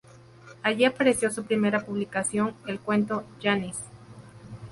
[0.63, 3.83] Allí apareció su primera publicación: el cuento "Janice".